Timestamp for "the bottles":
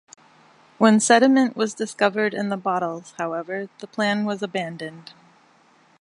2.49-3.13